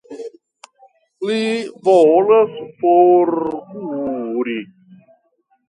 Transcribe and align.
Li 1.27 1.37
volas 1.89 2.57
forkuri. 2.81 4.59